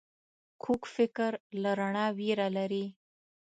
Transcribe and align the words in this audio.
کوږ 0.63 0.81
فکر 0.95 1.31
له 1.61 1.71
رڼا 1.79 2.05
ویره 2.17 2.47
لري 2.57 2.85